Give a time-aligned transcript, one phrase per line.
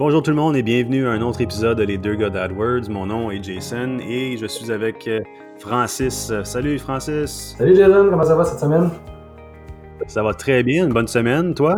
[0.00, 2.88] Bonjour tout le monde et bienvenue à un autre épisode de Les Deux Gars d'AdWords.
[2.88, 5.20] Mon nom est Jason et je suis avec euh,
[5.58, 6.32] Francis.
[6.42, 7.54] Salut Francis.
[7.58, 8.88] Salut Jason, comment ça va cette semaine?
[10.06, 11.76] Ça va très bien, une bonne semaine, toi?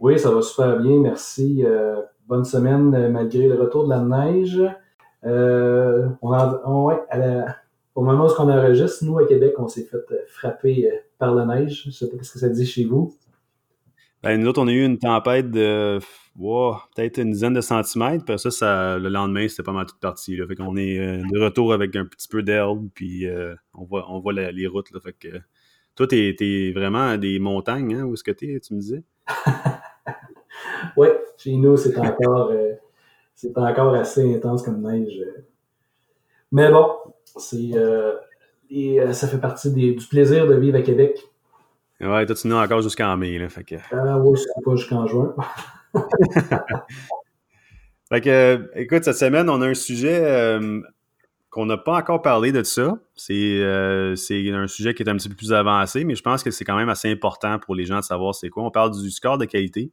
[0.00, 1.62] Oui, ça va super bien, merci.
[1.62, 1.96] Euh,
[2.26, 4.58] bonne semaine euh, malgré le retour de la neige.
[5.22, 6.32] on
[7.94, 9.98] au moment où on enregistre, nous à Québec, on s'est fait
[10.28, 10.88] frapper
[11.18, 11.82] par la neige.
[11.82, 13.12] Je ne sais pas ce que ça dit chez vous.
[14.22, 15.98] Ben, nous autres, on a eu une tempête de
[16.94, 18.24] peut-être une dizaine de centimètres.
[18.24, 20.36] Puis ça, ça le lendemain, c'était pas mal toute partie.
[20.36, 20.46] Là.
[20.46, 24.06] Fait qu'on est euh, de retour avec un petit peu d'herbe, puis euh, on voit,
[24.10, 24.90] on voit les routes.
[24.92, 25.00] Là.
[25.00, 25.28] Fait que,
[25.94, 28.04] toi, t'es, es vraiment des montagnes, hein?
[28.04, 29.02] Où est-ce que t'es, tu me disais?
[30.96, 32.72] oui, chez nous, c'est encore, euh,
[33.34, 35.20] c'est encore assez intense comme neige.
[36.50, 36.88] Mais bon,
[37.24, 37.72] c'est,
[39.12, 41.31] ça fait partie du plaisir de vivre à Québec.
[42.02, 43.76] Ouais, toi, tu nous encore jusqu'en mai, là, fait que...
[43.76, 45.34] Oui, c'est pas jusqu'en juin.
[48.08, 50.80] fait que, écoute, cette semaine, on a un sujet euh,
[51.52, 52.98] qu'on n'a pas encore parlé de ça.
[53.30, 56.50] Euh, c'est un sujet qui est un petit peu plus avancé, mais je pense que
[56.50, 58.64] c'est quand même assez important pour les gens de savoir c'est quoi.
[58.64, 59.92] On parle du score de qualité.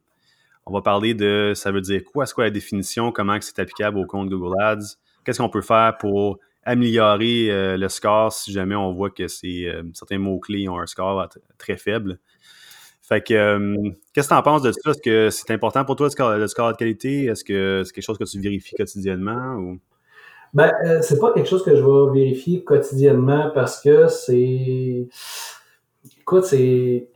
[0.66, 3.98] On va parler de ça veut dire quoi, c'est quoi la définition, comment c'est applicable
[3.98, 8.74] au compte Google Ads, qu'est-ce qu'on peut faire pour améliorer euh, le score si jamais
[8.74, 12.18] on voit que euh, certains mots-clés ont un score très faible.
[13.02, 14.90] Fait que, euh, qu'est-ce que tu en penses de ça?
[14.90, 17.24] Est-ce que c'est important pour toi le score, de qualité?
[17.24, 19.56] Est-ce que c'est quelque chose que tu vérifies quotidiennement?
[19.56, 19.80] Ou?
[20.54, 25.08] Ben, c'est pas quelque chose que je vais vérifier quotidiennement parce que c'est.
[26.20, 27.08] Écoute, c'est.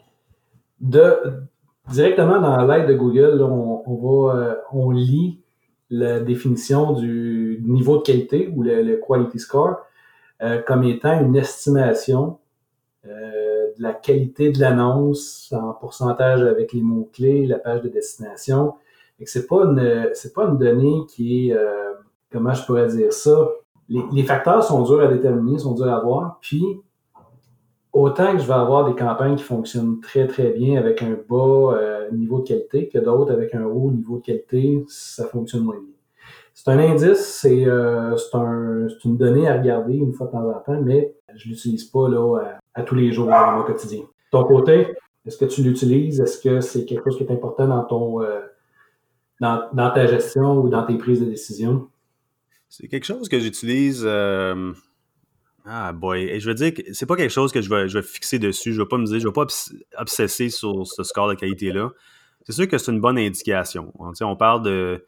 [0.80, 1.16] De...
[1.90, 4.56] Directement dans l'aide de Google, on, on, va.
[4.72, 5.43] on lit
[5.90, 9.76] la définition du niveau de qualité ou le, quality score
[10.42, 12.38] euh, comme étant une estimation
[13.06, 18.74] euh, de la qualité de l'annonce en pourcentage avec les mots-clés, la page de destination.
[19.20, 21.92] Et que c'est pas une, c'est pas une donnée qui est, euh,
[22.32, 23.48] comment je pourrais dire ça,
[23.88, 26.64] les, les, facteurs sont durs à déterminer, sont durs à voir, puis
[27.94, 31.78] autant que je vais avoir des campagnes qui fonctionnent très très bien avec un bas
[32.12, 35.94] niveau de qualité que d'autres avec un haut niveau de qualité, ça fonctionne moins bien.
[36.54, 40.60] C'est un indice, c'est euh, un, une donnée à regarder une fois de temps en
[40.60, 44.02] temps, mais je l'utilise pas là, à, tous les jours dans quotidien.
[44.30, 44.94] Ton côté,
[45.26, 46.20] est-ce que tu l'utilises?
[46.20, 48.40] Est-ce que c'est quelque chose qui est important dans ton euh,
[49.40, 51.88] dans, dans, ta gestion ou dans tes prises de décision?
[52.68, 54.06] C'est quelque chose que j'utilise.
[55.66, 57.98] Ah boy, et je veux dire que c'est pas quelque chose que je vais, je
[57.98, 58.74] vais fixer dessus.
[58.74, 59.46] Je vais pas me dire, je vais pas
[59.96, 61.90] obsesser sur ce score de qualité-là.
[62.44, 63.92] C'est sûr que c'est une bonne indication.
[63.98, 65.06] On parle de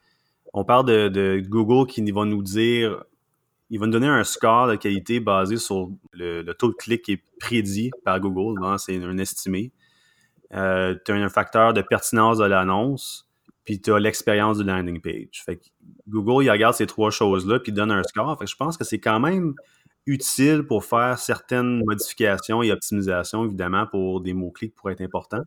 [0.53, 3.03] on parle de, Google qui va nous dire,
[3.69, 7.13] il va nous donner un score de qualité basé sur le, taux de clic qui
[7.13, 8.79] est prédit par Google.
[8.79, 9.71] C'est un estimé.
[10.53, 13.29] Euh, tu as un facteur de pertinence de l'annonce,
[13.65, 15.43] puis tu as l'expérience du landing page.
[15.45, 15.59] Fait
[16.07, 18.39] Google, il regarde ces trois choses-là, puis donne un score.
[18.39, 19.53] Fait je pense que c'est quand même
[20.07, 25.43] utile pour faire certaines modifications et optimisations, évidemment, pour des mots-clés qui pourraient être importants.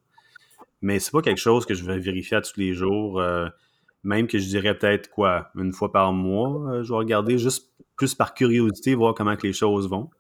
[0.82, 3.21] Mais c'est pas quelque chose que je vais vérifier à tous les jours.
[3.21, 3.48] Euh,
[4.04, 7.71] même que je dirais peut-être quoi, une fois par mois, euh, je vais regarder juste
[7.97, 10.10] plus par curiosité, voir comment que les choses vont.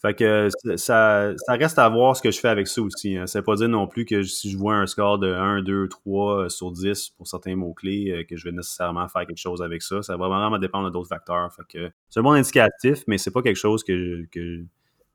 [0.00, 3.18] Fait que ça, ça reste à voir ce que je fais avec ça aussi.
[3.18, 3.26] Hein.
[3.26, 5.88] Ça veut pas dire non plus que si je vois un score de 1, 2,
[5.88, 9.82] 3 sur 10 pour certains mots-clés, euh, que je vais nécessairement faire quelque chose avec
[9.82, 10.00] ça.
[10.00, 11.52] Ça va vraiment dépendre d'autres facteurs.
[11.52, 14.64] Fait que c'est un bon indicatif, mais c'est pas quelque chose que, que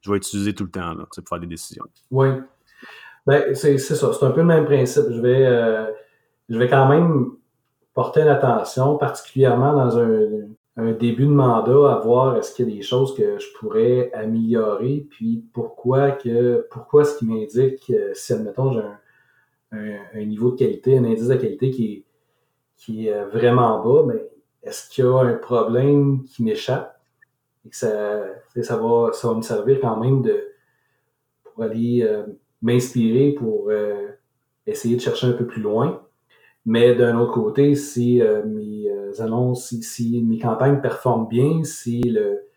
[0.01, 1.85] je vais utiliser tout le temps pour faire des décisions.
[2.11, 2.27] Oui.
[3.25, 4.13] Ben, c'est ça.
[4.13, 5.05] C'est un peu le même principe.
[5.09, 5.85] Je vais, euh,
[6.47, 7.31] je vais quand même
[7.95, 10.29] porter l'attention, particulièrement dans un,
[10.77, 15.07] début de mandat, à voir est-ce qu'il y a des choses que je pourrais améliorer,
[15.09, 18.81] puis pourquoi que pourquoi ce qui m'indique si admettons j'ai
[19.71, 22.03] un, niveau de qualité, un indice de qualité qui est,
[22.77, 24.29] qui est vraiment bas, mais
[24.63, 26.99] est-ce qu'il y a un problème qui m'échappe?
[27.65, 28.25] Et que ça,
[28.61, 30.47] ça va, ça va me servir quand même de
[31.43, 32.25] pour aller euh,
[32.61, 34.09] m'inspirer pour euh,
[34.65, 36.04] essayer de chercher un peu plus loin.
[36.65, 42.01] Mais d'un autre côté, si euh, mes euh, annonces, si, mes campagnes performent bien, si
[42.01, 42.47] le,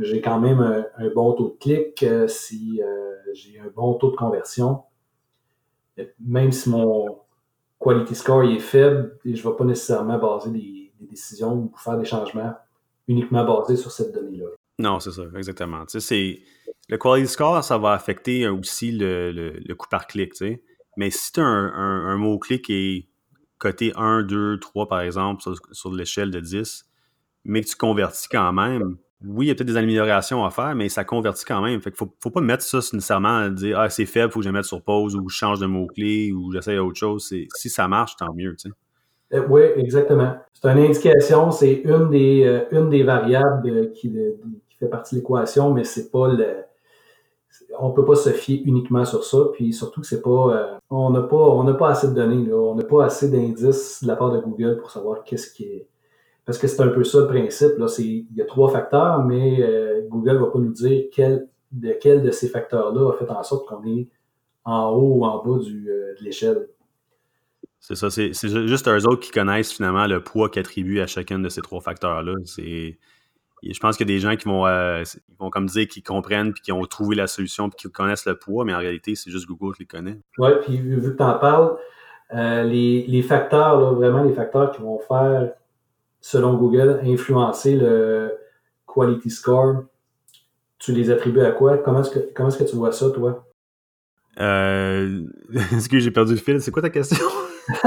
[0.00, 2.80] j'ai quand même un, bon taux de clic, euh, si
[3.32, 4.82] j'ai un bon taux de conversion,
[6.20, 7.18] même si mon
[7.80, 12.04] quality score est faible, je ne vais pas nécessairement baser des, décisions ou faire des
[12.04, 12.54] changements
[13.08, 14.46] uniquement basés sur cette donnée-là.
[14.78, 15.84] Non, c'est ça, exactement.
[15.84, 16.40] Tu sais,
[16.88, 20.32] le quality score, ça va affecter aussi le, coût par clic.
[20.32, 20.62] Tu sais.
[20.96, 23.11] Mais si tu as un, un mot-clé qui est
[23.62, 26.84] côté 1, 2, 3, par exemple, sur, l'échelle de 10,
[27.44, 30.74] mais que tu convertis quand même, oui, il y a peut-être des améliorations à faire,
[30.74, 31.80] mais ça convertit quand même.
[31.80, 34.46] Fait qu'il faut, faut pas mettre ça nécessairement à dire Ah, c'est faible, faut que
[34.46, 37.32] je mette sur pause ou je change de mot-clé ou j'essaye autre chose.
[37.54, 38.74] Si ça marche, tant mieux, tu sais.
[39.34, 40.36] Euh, oui, exactement.
[40.52, 45.20] C'est une indication, c'est une des, euh, une des variables qui, qui fait partie de
[45.20, 46.64] l'équation, mais c'est pas le.
[47.78, 50.78] On peut pas se fier uniquement sur ça, puis surtout que c'est pas.
[50.90, 54.08] on n'a pas, on n'a pas assez de données, on n'a pas assez d'indices de
[54.08, 55.88] la part de Google pour savoir qu'est-ce qui est.
[56.44, 57.78] Parce que c'est un peu ça le principe.
[57.78, 57.86] Là.
[57.98, 59.58] Il y a trois facteurs, mais
[60.08, 63.68] Google va pas nous dire quel, de quel de ces facteurs-là a fait en sorte
[63.68, 64.08] qu'on est
[64.64, 66.68] en haut ou en bas du, de l'échelle.
[67.80, 71.48] C'est ça, c'est juste eux autres qui connaissent finalement le poids qu'attribuent à chacun de
[71.48, 72.34] ces trois facteurs-là.
[73.62, 75.02] Je pense qu'il y a des gens qui vont, euh,
[75.38, 78.36] vont comme dire qu'ils comprennent puis qui ont trouvé la solution puis qui connaissent le
[78.36, 80.18] poids, mais en réalité, c'est juste Google qui le connaît.
[80.38, 81.76] Oui, puis vu que tu en parles,
[82.34, 85.52] euh, les, les, facteurs, là, vraiment les facteurs qui vont faire,
[86.20, 88.32] selon Google, influencer le
[88.92, 89.84] quality score,
[90.78, 91.78] tu les attribues à quoi?
[91.78, 93.46] Comment est-ce que, comment est que tu vois ça, toi?
[94.40, 95.22] Euh...
[95.72, 96.60] Est-ce que j'ai perdu le fil?
[96.60, 97.26] C'est quoi ta question?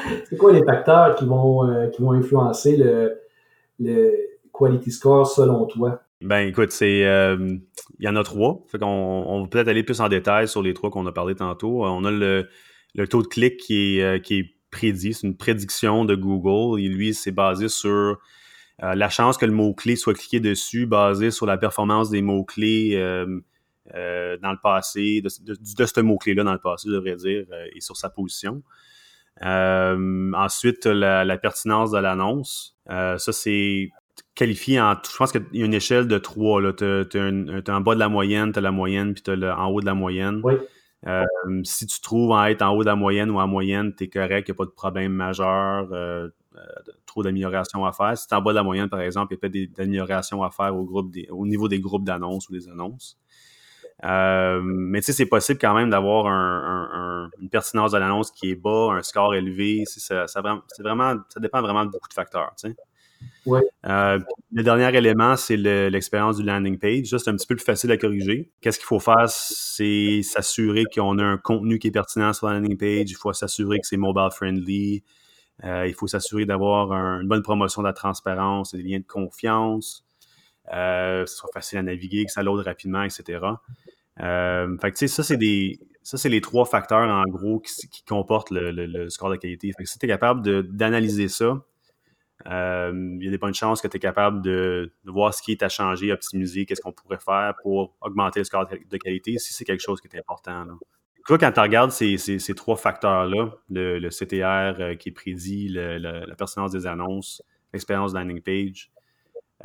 [0.28, 3.20] c'est quoi les facteurs qui vont, euh, qui vont influencer le,
[3.78, 4.12] le,
[4.52, 6.00] quality score selon toi?
[6.20, 7.56] Ben écoute, c'est euh,
[7.98, 8.64] il y en a trois.
[8.68, 11.34] Fait qu'on on va peut-être aller plus en détail sur les trois qu'on a parlé
[11.34, 11.84] tantôt.
[11.84, 12.48] On a le,
[12.94, 16.80] le taux de clic qui est, euh, qui est prédit, c'est une prédiction de Google.
[16.80, 18.18] Et lui, c'est basé sur
[18.80, 22.96] la chance que le mot-clé soit cliqué dessus, basé sur la performance des mots-clés
[23.94, 27.80] euh, dans le passé, de, ce mot-clé-là dans le passé, je devrais dire, euh, et
[27.80, 28.62] sur sa position.
[29.42, 32.73] Euh, ensuite, la, pertinence de l'annonce.
[32.88, 33.90] Ça, c'est
[34.34, 34.94] qualifié en.
[35.10, 36.60] Je pense qu'il y a une échelle de trois.
[36.72, 39.68] Tu as, en bas de la moyenne, tu as la moyenne, puis tu as en
[39.68, 40.40] haut de la moyenne.
[40.42, 40.54] Oui.
[41.64, 44.08] si tu trouves en être en haut de la moyenne ou en moyenne, tu es
[44.08, 45.88] correct, il n'y a pas de problème majeur,
[47.06, 48.16] trop d'amélioration à faire.
[48.16, 49.82] Si tu es en bas de la moyenne, par exemple, il y a peut-être des,
[49.82, 53.18] améliorations à faire au, groupe au niveau des groupes d'annonces ou des annonces.
[54.02, 58.54] Euh, mais tu sais, c'est possible quand même d'avoir une pertinence de l'annonce qui est
[58.54, 59.84] bas, un score élevé.
[59.86, 60.40] Ça, ça,
[60.80, 62.52] vraiment, ça dépend vraiment de beaucoup de facteurs.
[62.56, 62.76] Tu sais.
[63.86, 64.18] Euh,
[64.52, 67.06] le dernier élément, c'est l'expérience du landing page.
[67.06, 68.50] C'est un petit peu plus facile à corriger.
[68.60, 69.28] Qu'est-ce qu'il faut faire?
[69.28, 73.10] C'est s'assurer qu'on a un contenu qui est pertinent sur la landing page.
[73.10, 75.04] Il faut s'assurer que c'est mobile friendly.
[75.62, 80.04] Euh, il faut s'assurer d'avoir une bonne promotion de la transparence, des liens de confiance.
[80.70, 83.40] Que ce soit facile à naviguer, que ça load rapidement, etc.
[84.20, 85.38] Euh, fait que, ça, c'est.
[86.02, 89.72] Ça, c'est les trois facteurs, en gros, qui, comportent le, score de qualité.
[89.84, 90.42] Si tu es capable
[90.76, 91.64] d'analyser ça,
[92.46, 95.52] euh, il y a des bonnes chances que tu es capable de, voir ce qui
[95.52, 99.54] est à changer, optimiser, qu'est-ce qu'on pourrait faire pour augmenter le score de qualité, si
[99.54, 100.66] c'est quelque chose qui est important.
[101.24, 106.86] Quand tu regardes ces, trois facteurs-là, le, CTR euh, qui est prédit, la pertinence des
[106.86, 108.92] annonces, l'expérience landing page,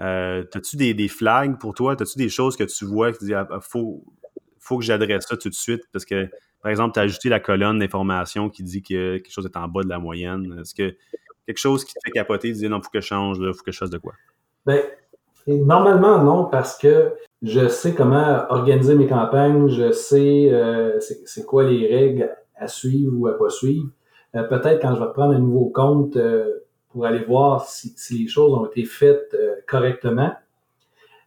[0.02, 1.96] euh, as-tu des, des, flags pour toi?
[2.00, 4.04] As-tu des choses que tu vois qui disent ah, faut,
[4.60, 5.84] faut que j'adresse ça tout de suite?
[5.92, 6.30] Parce que,
[6.62, 9.68] par exemple, tu as ajouté la colonne d'information qui dit que quelque chose est en
[9.68, 10.58] bas de la moyenne.
[10.62, 10.96] Est-ce que
[11.46, 13.64] quelque chose qui te fait capoter, tu dis non, faut que je change, il faut
[13.64, 14.14] que je fasse de quoi?
[14.66, 14.82] Bien,
[15.48, 21.64] normalement, non, parce que je sais comment organiser mes campagnes, je sais euh, c'est quoi
[21.64, 23.88] les règles à suivre ou à pas suivre.
[24.36, 26.18] Euh, peut-être quand je vais prendre un nouveau compte
[26.90, 29.36] pour aller voir si, les choses ont été faites
[29.68, 30.32] correctement.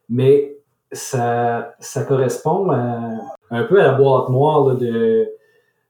[0.09, 0.57] Mais
[0.91, 5.29] ça, ça correspond un peu à la boîte noire de,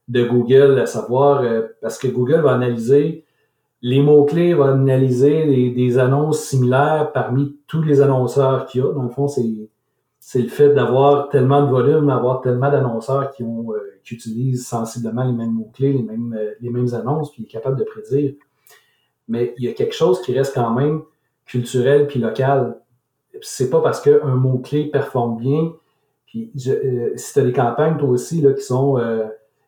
[0.08, 3.24] de Google, à savoir, euh, parce que Google va analyser
[3.80, 8.92] les mots-clés, va analyser des annonces similaires parmi tous les annonceurs qu'il y a.
[8.92, 9.42] Dans le fond, c'est,
[10.38, 15.24] le fait d'avoir tellement de volume, d'avoir tellement d'annonceurs qui, ont, euh, qui utilisent sensiblement
[15.24, 18.34] les mêmes mots-clés, les mêmes, euh, les mêmes annonces, puis est capable de prédire.
[19.28, 21.02] Mais il y a quelque chose qui reste quand même
[21.46, 22.76] culturel puis local
[23.42, 25.72] c'est pas parce qu'un mot-clé performe bien.
[26.26, 28.98] Puis euh, si tu as des campagnes, toi aussi, là, qui sont.
[28.98, 29.24] Euh,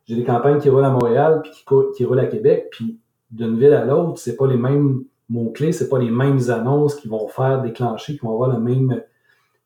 [0.06, 1.64] j'ai des campagnes qui roulent à Montréal puis qui,
[1.96, 2.99] qui roulent à Québec, puis
[3.30, 7.08] d'une ville à l'autre, c'est pas les mêmes mots-clés, c'est pas les mêmes annonces qui
[7.08, 9.02] vont faire déclencher, qui vont avoir le même,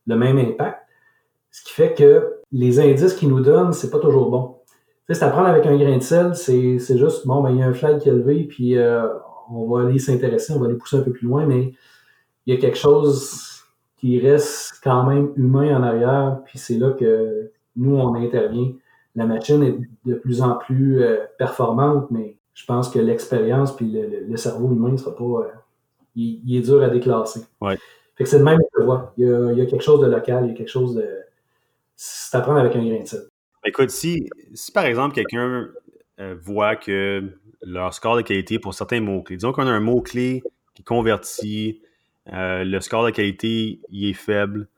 [0.06, 0.78] le même impact.
[1.50, 4.58] Ce qui fait que les indices qu'ils nous donnent, c'est pas toujours bon.
[5.06, 7.50] Tu sais, c'est à prendre avec un grain de sel, c'est, c'est juste, bon, ben,
[7.50, 9.08] il y a un flag qui est levé, puis euh,
[9.50, 11.72] on va aller s'intéresser, on va aller pousser un peu plus loin, mais
[12.46, 13.62] il y a quelque chose
[13.96, 18.72] qui reste quand même humain en arrière, puis c'est là que nous, on intervient.
[19.14, 19.76] La machine est
[20.08, 24.90] de plus en plus euh, performante, mais je pense que l'expérience puis le, cerveau humain
[24.90, 25.24] ne sera pas.
[25.24, 25.50] Euh,
[26.14, 27.40] il, est dur à déclasser.
[27.60, 27.76] Ouais.
[28.16, 29.12] Fait que c'est le même que vois.
[29.16, 30.94] Il y, a, il y a quelque chose de local, il y a quelque chose
[30.94, 31.06] de.
[31.96, 33.22] C'est à prendre avec un grain de sel.
[33.64, 35.68] Écoute, si, si par exemple quelqu'un
[36.20, 40.42] euh, voit que leur score de qualité pour certains mots-clés, disons qu'on a un mot-clé
[40.74, 41.80] qui convertit
[42.32, 44.68] euh, le score de qualité, est faible.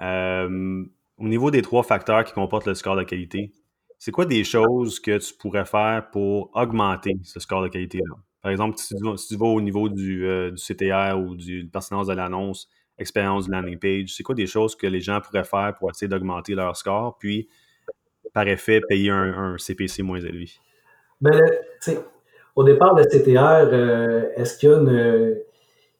[0.00, 0.84] Euh,
[1.18, 3.52] au niveau des trois facteurs qui comportent le score de qualité,
[3.98, 8.16] c'est quoi des choses que tu pourrais faire pour augmenter ce score de qualité-là?
[8.42, 12.68] Par exemple, si tu, vas, au niveau du, euh, CTR ou du pertinence de l'annonce,
[12.98, 16.08] expérience de landing page, c'est quoi des choses que les gens pourraient faire pour essayer
[16.08, 17.48] d'augmenter leur score, puis
[18.32, 20.50] par effet, payer un, CPC moins élevé?
[21.20, 21.40] Ben,
[22.54, 25.36] au départ, le CTR, euh, est-ce qu'il y a une.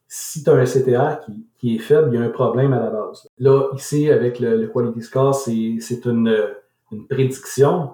[0.09, 1.21] Si tu as un CTR
[1.59, 3.29] qui, est faible, il y a un problème à la base.
[3.39, 6.37] Là, ici, avec le, Quality Score, c'est une,
[7.09, 7.91] prédiction.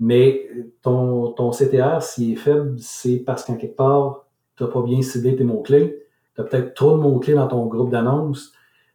[0.00, 0.48] Mais
[0.82, 5.02] ton, ton CTR, s'il est faible, c'est parce qu'en quelque part, tu n'as pas bien
[5.02, 6.06] ciblé tes mots-clés.
[6.34, 8.52] Tu as peut-être trop de mots-clés dans ton groupe d'annonces.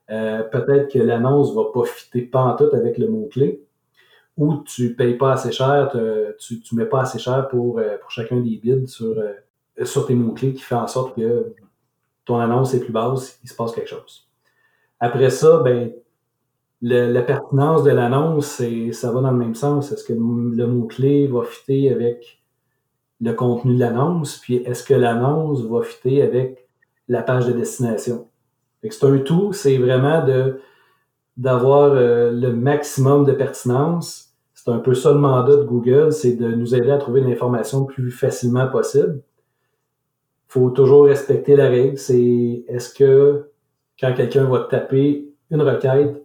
[0.10, 3.62] Euh, peut-être que l'annonce ne va pas fitter pas en tout avec le mot-clé
[4.40, 5.92] ou tu payes pas assez cher,
[6.40, 9.34] tu ne mets pas assez cher pour, euh, pour chacun des bids sur, euh,
[9.84, 11.54] sur tes mots-clés qui fait en sorte que
[12.24, 14.30] ton annonce est plus basse, il se passe quelque chose.
[15.02, 15.92] Après ça, ben,
[16.82, 18.62] la pertinence de l'annonce,
[18.94, 19.92] ça va dans le même sens.
[19.92, 22.42] Est-ce que le mot-clé va fitter avec
[23.20, 24.38] le contenu de l'annonce?
[24.38, 26.66] Puis est-ce que l'annonce va fitter avec
[27.10, 28.30] la page de destination?
[28.82, 30.26] C'est un tout, c'est vraiment
[31.36, 34.29] d'avoir euh, le maximum de pertinence
[34.62, 37.82] c'est un peu ça le mandat de Google, c'est de nous aider à trouver l'information
[37.82, 39.22] le plus facilement possible.
[40.50, 41.98] Il faut toujours respecter la règle.
[41.98, 43.52] C'est est-ce que
[43.98, 46.22] quand quelqu'un va taper une requête,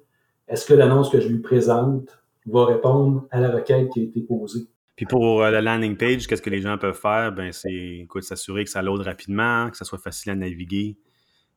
[0.48, 2.08] est-ce que l'annonce que je lui présente
[2.46, 4.66] va répondre à la requête qui a été posée?
[4.96, 7.30] Puis pour euh, la landing page, qu'est-ce que les gens peuvent faire?
[7.30, 10.98] Ben, c'est s'assurer que ça load rapidement, que ça soit facile à naviguer.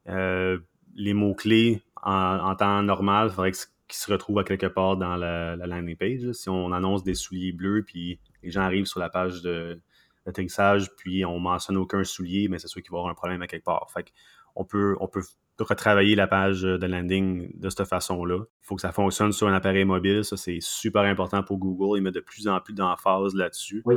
[0.09, 0.59] Euh,
[0.95, 3.57] les mots-clés en, en, temps normal, il faudrait que
[3.87, 6.31] qui se retrouve à quelque part dans la, landing page.
[6.33, 11.25] Si on annonce des souliers bleus, puis les gens arrivent sur la page d'atterrissage, puis
[11.25, 13.65] on mentionne aucun soulier, mais c'est sûr qu'il va y avoir un problème à quelque
[13.65, 13.89] part.
[13.91, 14.11] Fait
[14.55, 15.21] on peut, on peut
[15.59, 18.39] retravailler la page de landing de cette façon-là.
[18.39, 20.25] Il faut que ça fonctionne sur un appareil mobile.
[20.25, 21.99] Ça, c'est super important pour Google.
[21.99, 23.81] Ils mettent de plus en plus d'emphase là-dessus.
[23.85, 23.95] Oui.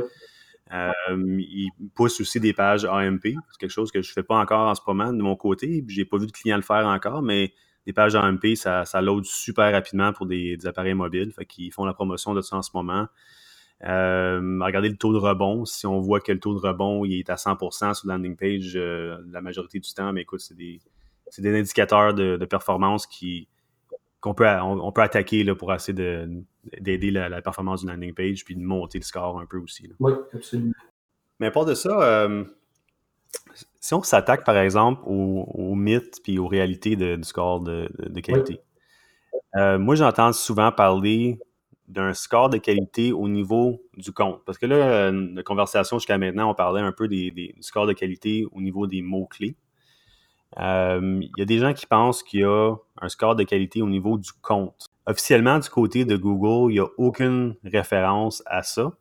[0.73, 3.23] Euh, ils poussent aussi des pages AMP.
[3.23, 5.83] C'est quelque chose que je ne fais pas encore en ce moment de mon côté.
[5.87, 7.53] Je n'ai pas vu de client le faire encore, mais
[7.85, 11.31] des pages AMP, ça, ça load super rapidement pour des, appareils mobiles.
[11.31, 13.07] Fait qu'ils font la promotion de ça en ce moment.
[13.83, 15.65] Euh, regardez le taux de rebond.
[15.65, 18.35] Si on voit que le taux de rebond il est à 100% sur la landing
[18.35, 20.79] page euh, la majorité du temps, mais écoute, c'est des,
[21.39, 23.47] des, indicateurs de, performance qui
[24.19, 25.97] qu'on peut, on, peut attaquer là, pour essayer
[26.79, 29.89] d'aider la, performance d'une landing page puis de monter le score un peu aussi.
[29.99, 30.73] Oui, absolument.
[31.39, 32.43] Mais à part de ça, euh,
[33.79, 37.89] si on s'attaque, par exemple, aux, mythes puis aux réalités du score de,
[38.21, 38.59] qualité,
[39.55, 41.39] euh, moi, j'entends souvent parler
[41.87, 44.41] d'un score de qualité au niveau du compte.
[44.45, 48.45] Parce que là, la conversation jusqu'à maintenant, on parlait un peu du score de qualité
[48.51, 49.55] au niveau des mots-clés.
[50.59, 53.81] Euh, il y a des gens qui pensent qu'il y a un score de qualité
[53.81, 54.85] au niveau du compte.
[55.05, 58.93] Officiellement, du côté de Google, il n'y a aucune référence à ça.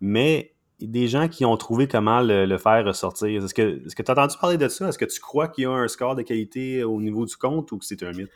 [0.00, 0.49] Mais
[0.80, 3.44] des gens qui ont trouvé comment le, faire ressortir.
[3.44, 4.88] Est-ce que tu as entendu parler de ça?
[4.88, 7.70] Est-ce que tu crois qu'il y a un score de qualité au niveau du compte
[7.72, 8.30] ou que c'est un mythe?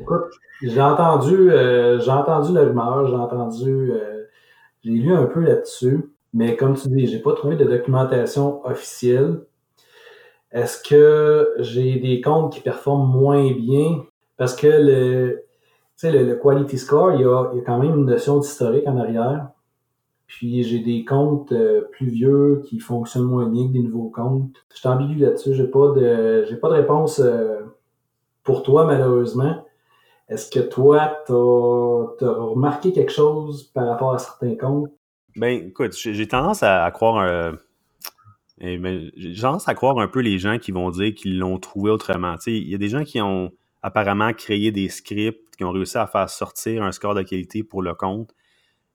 [0.00, 0.22] Écoute,
[0.62, 4.24] j'ai entendu, euh, entendu la rumeur, j'ai entendu, euh,
[4.82, 9.42] j'ai lu un peu là-dessus, mais comme tu dis, j'ai pas trouvé de documentation officielle.
[10.50, 14.04] Est-ce que j'ai des comptes qui performent moins bien?
[14.36, 15.44] Parce que le,
[16.02, 18.86] le, le quality score, il y, a, il y a quand même une notion d'historique
[18.86, 19.48] en arrière.
[20.26, 24.64] Puis j'ai des comptes euh, plus vieux qui fonctionnent moins bien que des nouveaux comptes.
[24.72, 25.54] Je suis ambigu là-dessus.
[25.54, 27.60] J'ai pas de j'ai pas de réponse euh,
[28.42, 29.64] pour toi, malheureusement.
[30.28, 34.90] Est-ce que toi, tu as, remarqué quelque chose par rapport à certains comptes?
[35.36, 37.52] Ben, écoute, j'ai tendance à, croire euh,
[38.58, 41.90] ben, j'ai tendance à croire un peu les gens qui vont dire qu'ils l'ont trouvé
[41.90, 42.36] autrement.
[42.46, 43.52] Il y a des gens qui ont
[43.82, 47.82] apparemment créé des scripts, qui ont réussi à faire sortir un score de qualité pour
[47.82, 48.34] le compte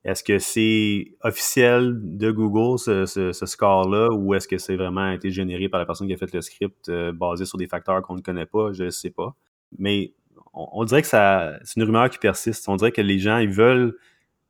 [0.06, 5.68] est-ce que c'est officiel de Google, ce, score-là, ou est-ce que c'est vraiment été généré
[5.68, 8.22] par la personne qui a fait le script euh, basé sur des facteurs qu'on ne
[8.22, 8.72] connaît pas?
[8.72, 9.36] Je ne sais pas.
[9.77, 10.13] Mais
[10.53, 12.68] on, dirait que ça, c'est une rumeur qui persiste.
[12.70, 13.98] On dirait que les gens, ils veulent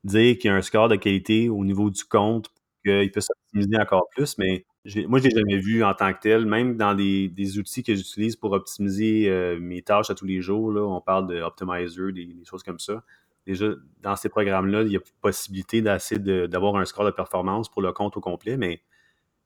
[0.04, 2.48] dire qu'il y a un score de qualité au niveau du compte,
[2.84, 4.64] qu'il peut s'optimiser encore plus, mais
[5.08, 8.36] moi, je l'ai jamais vu en tant que tel, même dans des, outils que j'utilise
[8.36, 10.72] pour optimiser euh, mes tâches à tous les jours.
[10.72, 13.02] Là, on parle de des choses comme ça
[13.46, 13.66] déjà,
[14.02, 18.16] dans ces programmes-là, il y a possibilité d'avoir un score de performance pour le compte
[18.16, 18.82] au complet, mais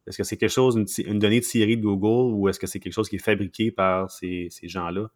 [0.07, 2.79] est-ce que c'est quelque chose, une, donnée de série de Google ou est-ce que c'est
[2.79, 5.11] quelque chose qui est fabriqué par ces, gens-là?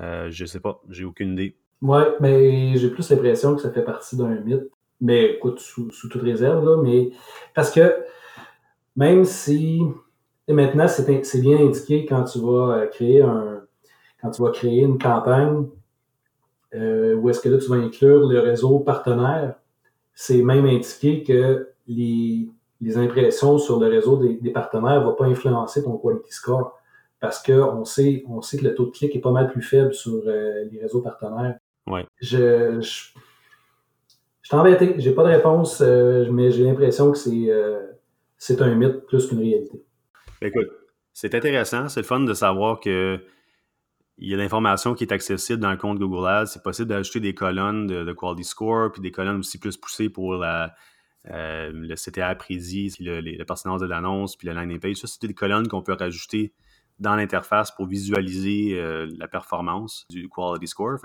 [0.00, 1.56] Euh, je ne sais pas, j'ai aucune idée.
[1.80, 4.70] Oui, mais j'ai plus l'impression que ça fait partie d'un mythe.
[5.00, 7.10] Mais écoute, sous, toute réserve, là, mais
[7.54, 7.94] parce que
[8.96, 9.82] même si
[10.48, 13.62] maintenant c'est bien indiqué quand tu vas euh, créer un
[14.24, 15.66] quand tu vas créer une campagne,
[16.74, 19.54] euh, ou est-ce que là, tu vas inclure le réseau partenaire?
[20.14, 22.48] c'est même indiqué que les,
[22.80, 26.78] les impressions sur le réseau des, partenaires ne vont pas influencer ton quality score
[27.20, 29.94] parce qu'on sait, on sait que le taux de clic est pas mal plus faible
[29.94, 31.56] sur euh, les réseaux partenaires.
[31.86, 32.06] Ouais.
[32.20, 33.12] Je, je,
[34.42, 37.80] je suis embêté, j'ai pas de réponse, euh, mais j'ai l'impression que c'est euh,
[38.36, 39.82] c'est un mythe plus qu'une réalité.
[40.42, 40.68] Écoute,
[41.14, 43.18] c'est intéressant, c'est le fun de savoir que
[44.18, 46.46] il y a l'information qui est accessible dans le compte Google Ads.
[46.46, 50.34] C'est possible d'ajouter des colonnes de, quality score, puis des colonnes aussi plus poussées pour
[50.42, 50.68] euh,
[51.26, 54.96] le CTA précis, le, la pertinence de l'annonce, puis le landing page.
[54.96, 56.52] Ça, c'est des colonnes qu'on peut rajouter
[57.00, 60.98] dans l'interface pour visualiser euh, la performance du quality score.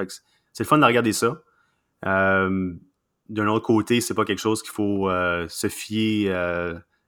[0.54, 1.42] c'est le fun de regarder ça.
[2.06, 2.74] Euh,
[3.28, 5.10] d'un autre côté, c'est pas quelque chose qu'il faut
[5.48, 6.32] se fier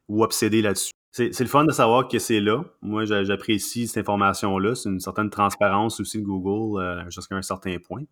[0.07, 2.63] ou obséder là-dessus c'est le fun de savoir que c'est là.
[2.81, 4.75] Moi, j'apprécie cette information-là.
[4.75, 8.03] C'est une certaine transparence aussi de Google euh, jusqu'à un certain point.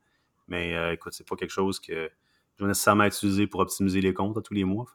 [0.49, 2.09] Mais euh, écoute, c'est pas quelque chose que
[2.57, 4.85] je vais nécessairement utiliser pour optimiser les comptes à tous les mois.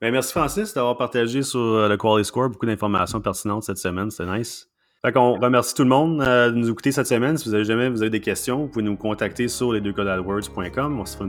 [0.00, 4.10] Ben, merci Francis d'avoir partagé sur euh, le Quality Score beaucoup d'informations pertinentes cette semaine.
[4.10, 4.70] C'était nice.
[5.04, 7.36] Fait qu'on remercie tout le monde de nous écouter cette semaine.
[7.36, 9.94] Si vous avez jamais vous avez des questions, vous pouvez nous contacter sur les deux
[9.98, 11.28] On se fera,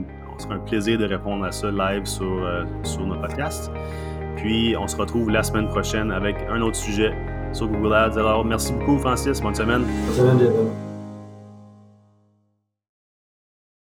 [0.50, 3.70] un plaisir de répondre à ça live sur, sur notre podcast.
[4.38, 7.12] Puis, on se retrouve la semaine prochaine avec un autre sujet
[7.52, 8.18] sur Google Ads.
[8.18, 9.40] Alors, merci beaucoup, Francis.
[9.40, 9.82] Bonne semaine.
[9.82, 10.38] Bonne semaine,